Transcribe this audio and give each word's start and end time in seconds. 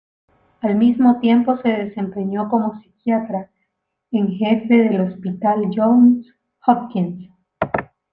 Al 0.61 0.77
mismo 0.77 1.19
tiempo, 1.19 1.57
se 1.57 1.69
desempeñó 1.69 2.49
como 2.49 2.81
psiquiatra 2.81 3.51
en 4.09 4.29
jefe 4.29 4.73
del 4.89 5.01
Hospital 5.01 5.65
Johns 5.75 6.25
Hopkins. 6.65 7.29